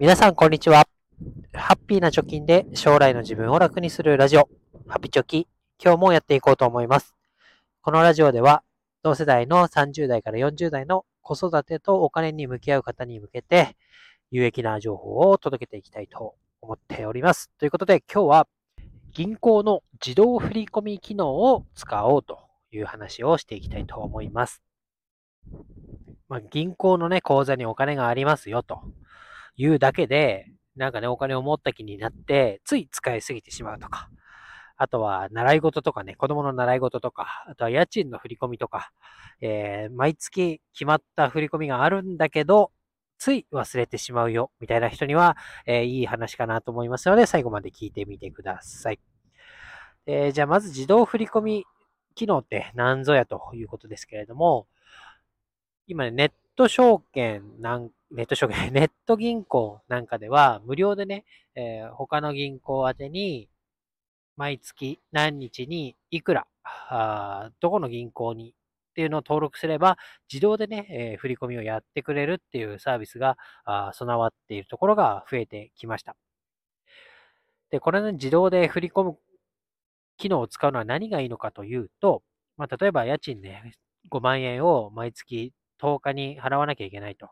[0.00, 0.86] 皆さん、こんにちは。
[1.52, 4.48] ハッピーな貯金で将来の自分を楽にするラジオ、
[4.86, 5.48] ハピチョキ、
[5.82, 7.16] 今日もやっていこうと思います。
[7.82, 8.62] このラジオでは、
[9.02, 13.76] 同世代の30代から40代の子育てとお金に向き合う方に向けて、
[14.30, 17.50] 有益な情報を届けていきたいと思っております。
[17.58, 18.48] ということで、今日は
[19.10, 22.38] 銀行の自動振込機能を使おうと
[22.70, 24.62] いう話をしていきたいと思います。
[26.28, 28.80] まあ、銀行のね、口座にお金がありますよと。
[29.58, 30.46] いうだけで、
[30.76, 34.08] なんかね、お金を持った気になって、つい使いすぎてしまうとか、
[34.76, 38.92] あとは習い事とかね、子供の習い事とか、あとは家賃の振り込みとか、
[39.40, 42.70] えー、毎月決まった振り込みがあるんだけど、
[43.18, 45.36] つい忘れてしまうよ、みたいな人には、
[45.66, 49.00] えー、いい話かなと思いますので、最後まで聞いてみてください。
[50.06, 51.64] えー、じゃあ、まず自動振り込み
[52.14, 54.68] 機能って何ぞやということですけれども、
[55.88, 63.48] 今ね、ネット証券なんネット証券、 ネット銀行なんかでは無料でね、えー、他の銀行宛てに
[64.36, 68.54] 毎月何日にいくら、あどこの銀行にっ
[68.94, 69.98] ていうのを登録すれば
[70.32, 76.16] 自動でね、えー、振り込みをやってくれるっていうサービスがあ備わっているところが増えてきました。
[77.70, 79.18] で、これね、自動で振り込む
[80.16, 82.22] 機能を使うのは何がいいのかというと、
[82.56, 83.74] まあ、例えば家賃ね、
[84.10, 87.30] 5万円を毎月10日に払わなきゃいけないと。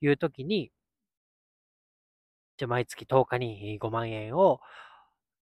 [0.00, 0.70] いう時に、
[2.56, 4.60] じゃ毎月10日に5万円を、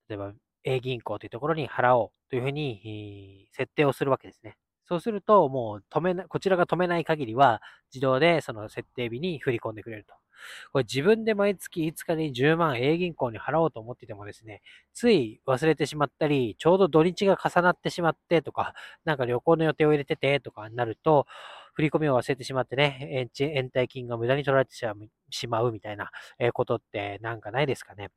[0.09, 0.33] 例えば
[0.65, 4.57] A 銀行というところに払おうというふうに設定をするわけですね。
[4.87, 7.61] そうすると、もう止めな、こちらが止めない限りは、
[7.93, 10.15] 自動でその設定日に振り込んでくれると。
[10.73, 14.63] これ自分で毎月5日に10万 A 銀行に払おうと思っててもですね、
[14.95, 21.27] つい忘れてしまったり、ちょうど土日が重なってしまってとか、なんか旅行の予定を入れててとかになると、
[21.77, 24.75] 振り込みを忘れてしまってね、延滞金が無駄に取られて
[25.31, 26.11] しまうみたいな
[26.55, 28.09] ことってなんかないですかね。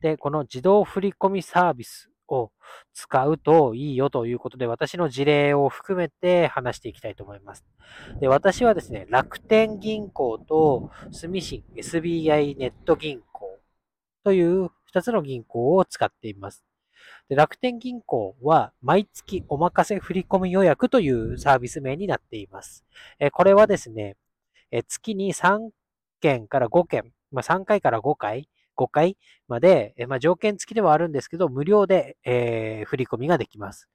[0.00, 2.50] で、この自動振込サービスを
[2.92, 7.64] 使うといいよということで、私の事例を含めて話していきたいと思います。
[8.18, 13.60] で私はですね、楽天銀行と住信 SBI ネット銀行
[14.24, 16.64] という2つの銀行を使っています。
[17.28, 22.84] で楽天銀行は毎月お任せ振込予約というサービス名になっています。
[23.18, 24.16] えこれはですね、
[24.70, 25.70] え月に3
[26.20, 29.16] 件から5件、まあ、3回から5回、5回
[29.48, 33.88] まで、まあ、条件付きではあるんですけど、無料で、えー、振込ができます。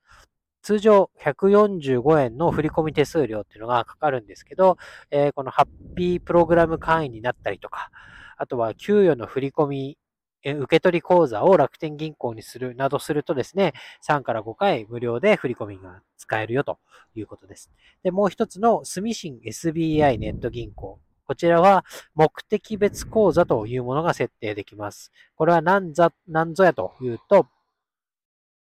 [0.61, 4.78] 通常145円の振込手数料っていうのがかかるんですけど、
[5.09, 7.91] えー、このハッピープログラム会員になったりとか、
[8.38, 9.96] あとは給与の振込
[10.44, 13.74] 受け取り口座を楽天銀行にするなどするとですね、
[14.08, 16.80] 3から5回無料で振り込みが使えるよと
[17.16, 17.72] いうことです。
[18.04, 21.00] で、もう一つの住信 SBI ネット銀行。
[21.26, 21.86] こちらは
[22.16, 25.12] 目的別口座というものが設定できます。
[25.36, 27.46] これは何ぞ何ぞやというと、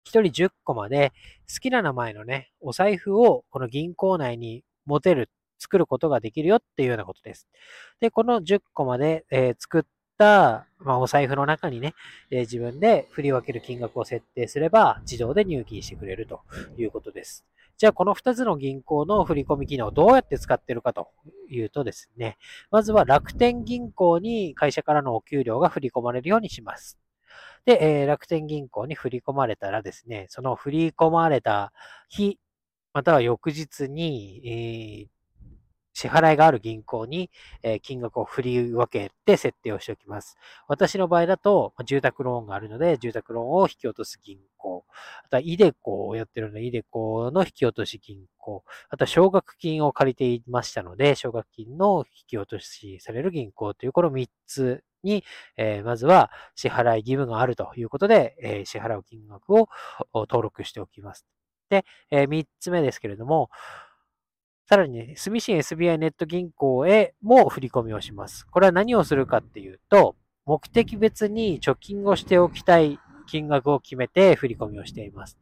[0.08, 1.14] 1人10個まで
[1.54, 7.48] 好きな名前のね、お財布をこの銀行内に持てる、作ることができるよっていうようなことです。
[8.00, 9.84] で、この10個まで、えー、作っ、
[10.23, 11.94] まあ、お財布の中にね、
[12.31, 16.41] え自分で振り分ける金額を設定すれば自動で入金してくれると
[16.78, 17.45] いうことです。
[17.78, 21.09] じゃあ、この2つの銀行の振込機能をどうやって使っているかと
[21.50, 22.38] いうとですね、
[22.72, 26.97] まずは楽天銀行に会社からのお給料が振り込まれるようにします。
[27.66, 31.72] で、えー、楽天銀行に振り込まれたらですね、その振り込まれた
[32.09, 32.39] 日、
[32.94, 35.07] または翌日に、えー、
[35.97, 37.31] 支払いがある銀行に、
[37.63, 40.38] え金額を振り分けて設定をしておきます。
[40.68, 44.85] 私の場合だと、住宅ローンがあるので、住宅ローンを引き落とす銀行。
[45.25, 48.63] あとは、イデコをやってるので、イデコの引き落とし銀行。
[48.90, 55.24] あとは、奨学金を借りていましたので、奨学金の引き落としされる銀行という、この3つに、
[55.58, 59.68] え、まずは支払い義務があるということで、え、支払う金額を
[60.14, 61.25] 登録しておきます。
[61.69, 63.50] で、え、3つ目ですけれども、
[64.69, 68.45] さらにね、住信 SBI ネット銀行へも振り込みをします。
[68.45, 75.37] これは何をするかっていうと、目的別に貯金をしておきたい金額を決めて振り込みをしています。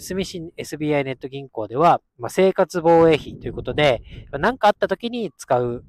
[0.00, 4.02] 住信 SBI ネット銀行では、まあ、生活防衛費ということで、
[4.32, 5.84] 何かあった時に使う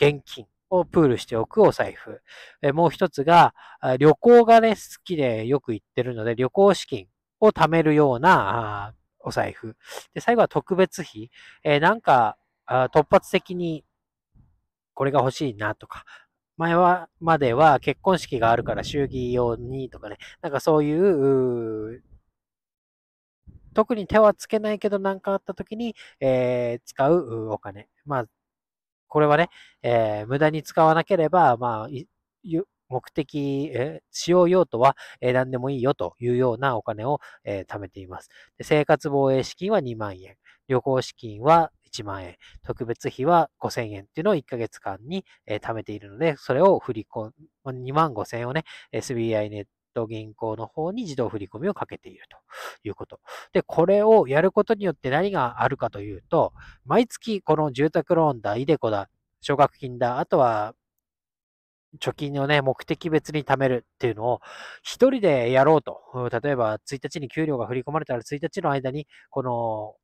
[0.00, 2.22] 現金をプールしておくお財布。
[2.72, 3.54] もう一つが、
[4.00, 7.06] 旅行がね、好きでよく行ってるので、旅行資金
[7.38, 9.76] を貯めるようなお財布。
[10.14, 11.30] で、最後は特別費。
[11.64, 12.36] えー、なんか、
[12.66, 13.84] 突発的に
[14.94, 16.04] これが欲しいなとか、
[16.56, 22.02] 前は、までは結婚式があるから祝儀用にとかね、なんかそういう、う
[23.74, 27.88] 特に手はつけないけど何かあった時に、えー、使うお金。
[28.04, 28.24] まあ、
[29.08, 29.48] これはね、
[29.82, 31.88] えー、無駄に使わなければ、まあ、
[32.92, 38.28] 目的、え使用用途は、え何でもいいよというようなお金を、え貯めています
[38.58, 38.64] で。
[38.64, 40.36] 生活防衛資金は2万円。
[40.68, 42.36] 旅行資金は1万円。
[42.62, 47.30] 特別費は5000円っていうのを1ヶ月間に、え貯めているので、それを振り込
[47.64, 52.36] む、2万5000円をね、SBI ネット銀行の方に自動振り込みをかけていると
[52.84, 53.20] いうこと。
[53.52, 56.52] で、これをやることによって何があるかというと、
[56.84, 59.08] 毎月この住宅ローンだ、イデコだ、
[59.40, 60.74] 奨学金だ、あとは
[62.00, 64.40] 貯金をね、目的別に貯めるっていうのを
[64.82, 66.00] 一人でやろうと。
[66.42, 69.94] 例えば、1日に給料が振り込まれたら1日の間に、この、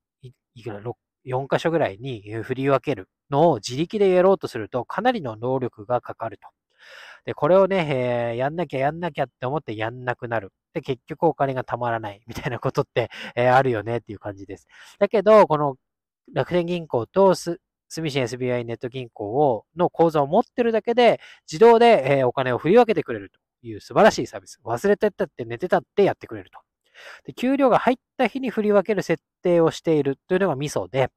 [0.54, 6.48] いくら、4箇所ぐらいに振り分けるのを自力でやろうとすると、かなりの能力がかかると。
[7.24, 10.52] で、これをね、えー、やんなきゃやんなきゃって思ってやんなくなる。
[10.72, 14.66] で、結局お金がたまらないみたいなことって、えー、あるよねっていう感じです。
[14.98, 15.76] だけど、この
[16.34, 17.34] 楽天銀行と
[17.88, 21.20] 住信 SBI ネット銀行をの口座を持ってるだけで、
[21.50, 24.60] 自動で、えお金を振り分けてくれるという素晴らしいサービス。
[24.64, 26.60] 忘れてたって寝てたってやってくれると。
[27.24, 31.10] で、給料が入った日に振り分ける設定をしているというのがミソで、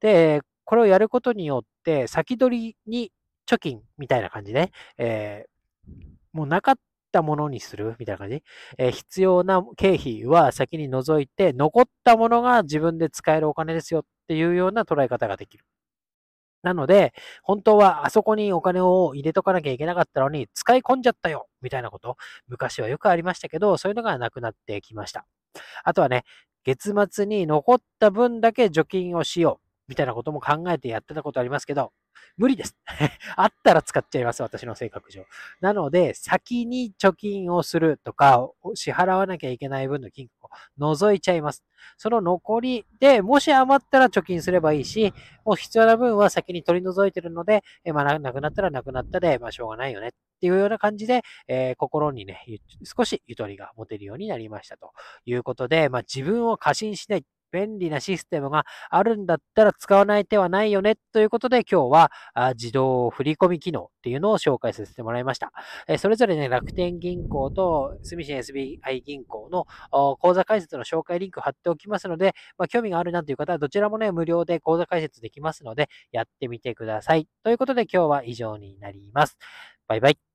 [0.00, 3.12] で、これをやることによって、先取りに
[3.46, 5.92] 貯金みたいな感じで、えー、
[6.32, 6.74] もうなかっ
[7.12, 8.42] たものにするみたいな感じ、
[8.78, 15.64] えー、必要な経費は先に除いて、残ったものが自分で使えるお金ですよっていうような捉え方ができる。
[16.64, 17.12] なので、
[17.42, 22.16] 本当はあそこにお金を入れとかなきゃいけなかったのに、使い込んじゃったよみたいなこと、
[22.48, 25.26] 昔はよくありましたけど、そういうのがなくなってきました。
[25.84, 26.24] あとはね、
[26.64, 31.92] 月末に残った分だけ除菌をしようみたいなことも考えてやってたことありますけど、
[32.36, 32.76] 無理です。
[33.36, 35.24] あったら使っちゃいます、私の性格上。
[35.60, 41.64] なので、先に貯金をするとか、支払わなきゃいけない分の金庫を除いちゃいます。
[41.96, 45.12] その残りで、もし余ったら貯金すればいいし、
[45.44, 50.10] もう必要な分は先に取り除いてるので、えまあ、なくなったらなくなったで、まあ、しょうがないよねっ
[50.40, 52.44] ていうような感じで、えー、心にね、
[52.82, 54.92] 少しゆとりが持てるようになりましたと
[55.24, 57.24] いうことで、まあ、自分を過信しない。
[57.54, 62.10] 便利なシステムがあるんだったら使わない手はないよねということで今日は
[62.56, 65.52] 自動振込機能っていうのを紹介させてもらいました。
[65.98, 69.66] それぞれね、楽天銀行と住信 SBI 銀行の
[70.16, 77.28] 口座開設の紹介リンク貼っておきますので、まあ、興味があるなという方はどちらもね、無料で口座開設できますので、やってみてください。
[77.44, 79.38] ということで今日は以上になります。
[79.86, 80.33] バイバイ。